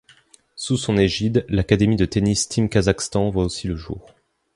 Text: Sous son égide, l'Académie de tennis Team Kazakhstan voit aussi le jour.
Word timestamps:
Sous 0.55 0.77
son 0.77 0.97
égide, 0.97 1.45
l'Académie 1.47 1.95
de 1.95 2.05
tennis 2.05 2.49
Team 2.49 2.69
Kazakhstan 2.69 3.29
voit 3.29 3.45
aussi 3.45 3.67
le 3.67 3.75
jour. 3.75 4.15